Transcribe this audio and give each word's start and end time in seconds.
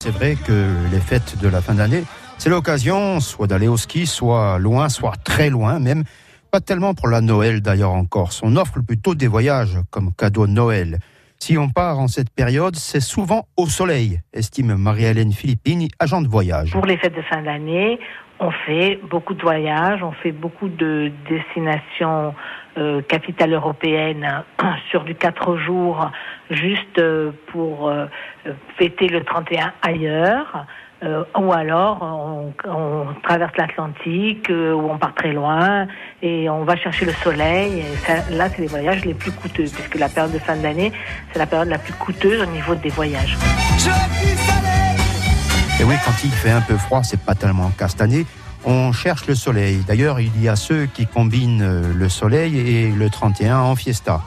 C'est 0.00 0.12
vrai 0.12 0.36
que 0.36 0.88
les 0.92 1.00
fêtes 1.00 1.40
de 1.42 1.48
la 1.48 1.60
fin 1.60 1.74
d'année, 1.74 2.04
c'est 2.38 2.50
l'occasion 2.50 3.18
soit 3.18 3.48
d'aller 3.48 3.66
au 3.66 3.76
ski, 3.76 4.06
soit 4.06 4.60
loin, 4.60 4.88
soit 4.88 5.16
très 5.24 5.50
loin 5.50 5.80
même. 5.80 6.04
Pas 6.52 6.60
tellement 6.60 6.94
pour 6.94 7.08
la 7.08 7.20
Noël 7.20 7.60
d'ailleurs 7.62 7.90
en 7.90 8.04
Corse. 8.04 8.40
On 8.44 8.54
offre 8.54 8.78
plutôt 8.80 9.16
des 9.16 9.26
voyages 9.26 9.76
comme 9.90 10.12
cadeau 10.16 10.46
de 10.46 10.52
Noël. 10.52 11.00
Si 11.40 11.58
on 11.58 11.68
part 11.68 11.98
en 11.98 12.06
cette 12.06 12.30
période, 12.30 12.76
c'est 12.76 13.00
souvent 13.00 13.48
au 13.56 13.66
soleil, 13.66 14.20
estime 14.32 14.76
Marie-Hélène 14.76 15.32
Philippini, 15.32 15.88
agent 15.98 16.22
de 16.22 16.28
voyage. 16.28 16.70
Pour 16.70 16.86
les 16.86 16.96
fêtes 16.96 17.16
de 17.16 17.22
fin 17.22 17.42
d'année, 17.42 17.98
on 18.38 18.52
fait 18.52 19.00
beaucoup 19.10 19.34
de 19.34 19.42
voyages, 19.42 20.00
on 20.04 20.12
fait 20.12 20.32
beaucoup 20.32 20.68
de 20.68 21.10
destinations 21.28 22.34
euh, 22.78 23.02
capitales 23.02 23.52
européennes 23.52 24.44
sur 24.90 25.04
du 25.04 25.14
4 25.14 25.56
jours 25.56 26.10
juste 26.50 26.98
euh, 26.98 27.32
pour 27.48 27.88
euh, 27.88 28.06
fêter 28.78 29.08
le 29.08 29.24
31 29.24 29.72
ailleurs. 29.82 30.66
Euh, 31.04 31.22
ou 31.38 31.52
alors 31.52 32.02
on, 32.02 32.52
on 32.68 33.06
traverse 33.22 33.52
l'Atlantique 33.56 34.50
euh, 34.50 34.72
ou 34.72 34.90
on 34.90 34.98
part 34.98 35.14
très 35.14 35.32
loin 35.32 35.86
et 36.22 36.50
on 36.50 36.64
va 36.64 36.76
chercher 36.76 37.04
le 37.04 37.12
soleil. 37.12 37.80
Et 37.80 37.96
ça, 37.98 38.14
là, 38.30 38.48
c'est 38.48 38.62
les 38.62 38.66
voyages 38.66 39.04
les 39.04 39.14
plus 39.14 39.30
coûteux 39.30 39.66
puisque 39.72 39.94
la 39.94 40.08
période 40.08 40.32
de 40.32 40.40
fin 40.40 40.56
d'année, 40.56 40.92
c'est 41.32 41.38
la 41.38 41.46
période 41.46 41.68
la 41.68 41.78
plus 41.78 41.92
coûteuse 41.92 42.42
au 42.42 42.46
niveau 42.46 42.74
des 42.74 42.88
voyages. 42.88 43.36
Et 45.80 45.84
oui, 45.84 45.94
quand 46.04 46.24
il 46.24 46.32
fait 46.32 46.50
un 46.50 46.60
peu 46.60 46.76
froid, 46.76 47.04
c'est 47.04 47.24
pas 47.24 47.36
tellement 47.36 47.70
castané. 47.70 48.26
On 48.64 48.92
cherche 48.92 49.26
le 49.26 49.34
soleil. 49.34 49.78
D'ailleurs, 49.86 50.20
il 50.20 50.42
y 50.42 50.48
a 50.48 50.56
ceux 50.56 50.86
qui 50.86 51.06
combinent 51.06 51.62
euh, 51.62 51.92
le 51.94 52.08
soleil 52.08 52.58
et 52.58 52.90
le 52.90 53.08
31 53.08 53.58
en 53.58 53.76
fiesta. 53.76 54.20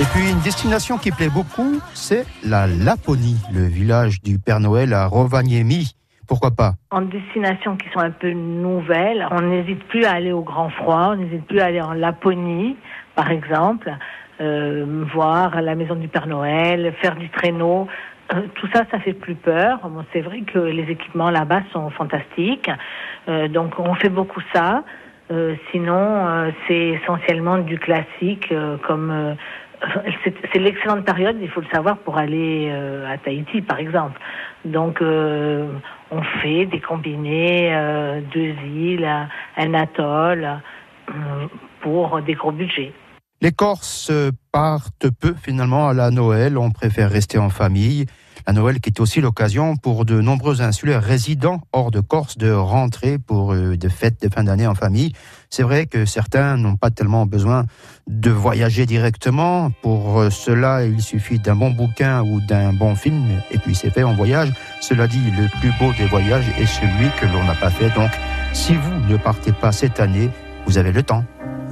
Et 0.00 0.04
puis 0.12 0.28
une 0.28 0.40
destination 0.40 0.98
qui 0.98 1.12
plaît 1.12 1.28
beaucoup, 1.28 1.80
c'est 1.94 2.26
la 2.44 2.66
Laponie, 2.66 3.40
le 3.52 3.64
village 3.64 4.20
du 4.22 4.38
Père 4.38 4.58
Noël 4.58 4.92
à 4.92 5.06
Rovaniemi. 5.06 5.94
Pourquoi 6.26 6.50
pas? 6.50 6.74
En 6.90 7.02
destinations 7.02 7.76
qui 7.76 7.86
sont 7.92 8.00
un 8.00 8.10
peu 8.10 8.32
nouvelles, 8.32 9.26
on 9.30 9.42
n'hésite 9.42 9.84
plus 9.84 10.04
à 10.04 10.12
aller 10.12 10.32
au 10.32 10.42
grand 10.42 10.70
froid, 10.70 11.10
on 11.12 11.16
n'hésite 11.16 11.46
plus 11.46 11.60
à 11.60 11.66
aller 11.66 11.80
en 11.80 11.92
Laponie, 11.92 12.76
par 13.14 13.30
exemple, 13.30 13.96
euh, 14.40 15.04
voir 15.14 15.60
la 15.62 15.74
maison 15.74 15.94
du 15.94 16.08
Père 16.08 16.26
Noël, 16.26 16.92
faire 17.00 17.14
du 17.14 17.30
traîneau. 17.30 17.86
Euh, 18.32 18.46
tout 18.54 18.68
ça, 18.72 18.84
ça 18.90 18.98
fait 19.00 19.12
plus 19.12 19.34
peur. 19.34 19.78
C'est 20.12 20.22
vrai 20.22 20.40
que 20.40 20.58
les 20.58 20.90
équipements 20.90 21.30
là-bas 21.30 21.62
sont 21.72 21.90
fantastiques, 21.90 22.70
euh, 23.28 23.48
donc 23.48 23.78
on 23.78 23.94
fait 23.94 24.08
beaucoup 24.08 24.40
ça. 24.52 24.84
Euh, 25.30 25.54
sinon, 25.70 26.52
c'est 26.66 26.88
essentiellement 27.00 27.58
du 27.58 27.78
classique, 27.78 28.52
comme 28.86 29.36
c'est 30.52 30.58
l'excellente 30.58 31.04
période, 31.04 31.36
il 31.40 31.48
faut 31.48 31.60
le 31.60 31.66
savoir, 31.72 31.98
pour 31.98 32.18
aller 32.18 32.70
à 32.70 33.16
Tahiti, 33.18 33.62
par 33.62 33.78
exemple. 33.78 34.20
Donc, 34.64 35.00
on 35.02 36.22
fait 36.42 36.66
des 36.66 36.80
combinés, 36.80 37.74
deux 38.34 38.54
îles, 38.76 39.08
un 39.56 39.74
atoll, 39.74 40.46
pour 41.80 42.20
des 42.20 42.34
gros 42.34 42.52
budgets. 42.52 42.92
Les 43.40 43.52
Corses 43.52 44.10
partent 44.52 45.10
peu 45.10 45.34
finalement 45.40 45.88
à 45.88 45.94
la 45.94 46.10
Noël, 46.10 46.56
on 46.56 46.70
préfère 46.70 47.10
rester 47.10 47.38
en 47.38 47.50
famille. 47.50 48.06
La 48.46 48.52
Noël 48.52 48.80
qui 48.80 48.90
est 48.90 49.00
aussi 49.00 49.22
l'occasion 49.22 49.76
pour 49.76 50.04
de 50.04 50.20
nombreux 50.20 50.60
insulaires 50.60 51.02
résidents 51.02 51.62
hors 51.72 51.90
de 51.90 52.00
Corse 52.00 52.36
de 52.36 52.50
rentrer 52.50 53.18
pour 53.18 53.54
euh, 53.54 53.76
des 53.76 53.88
fêtes 53.88 54.20
de 54.22 54.28
fin 54.32 54.44
d'année 54.44 54.66
en 54.66 54.74
famille. 54.74 55.14
C'est 55.48 55.62
vrai 55.62 55.86
que 55.86 56.04
certains 56.04 56.58
n'ont 56.58 56.76
pas 56.76 56.90
tellement 56.90 57.24
besoin 57.24 57.64
de 58.06 58.30
voyager 58.30 58.84
directement. 58.84 59.70
Pour 59.82 60.20
euh, 60.20 60.30
cela, 60.30 60.84
il 60.84 61.00
suffit 61.00 61.38
d'un 61.38 61.56
bon 61.56 61.70
bouquin 61.70 62.22
ou 62.22 62.40
d'un 62.42 62.74
bon 62.74 62.94
film 62.94 63.40
et 63.50 63.58
puis 63.58 63.74
c'est 63.74 63.90
fait 63.90 64.02
en 64.02 64.14
voyage. 64.14 64.52
Cela 64.82 65.06
dit, 65.06 65.30
le 65.38 65.48
plus 65.60 65.72
beau 65.78 65.92
des 65.94 66.06
voyages 66.06 66.48
est 66.58 66.66
celui 66.66 67.10
que 67.18 67.26
l'on 67.26 67.44
n'a 67.44 67.54
pas 67.54 67.70
fait. 67.70 67.88
Donc, 67.94 68.10
si 68.52 68.74
vous 68.74 68.94
ne 69.08 69.16
partez 69.16 69.52
pas 69.52 69.72
cette 69.72 70.00
année, 70.00 70.28
vous 70.66 70.76
avez 70.76 70.92
le 70.92 71.02
temps. 71.02 71.24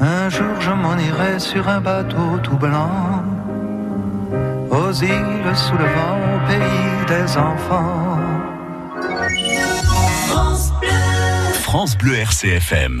Un 0.00 0.28
jour 0.28 0.60
je 0.60 0.70
m'en 0.70 0.96
irai 0.96 1.40
sur 1.40 1.68
un 1.68 1.80
bateau 1.80 2.38
tout 2.42 2.56
blanc, 2.56 3.24
aux 4.70 4.92
îles 4.92 5.56
sous 5.56 5.76
le 5.76 5.88
vent, 5.96 6.18
au 6.34 6.38
pays 6.46 7.06
des 7.08 7.36
enfants. 7.36 8.18
France 11.52 11.98
Bleu 11.98 12.14
RCFM. 12.14 12.96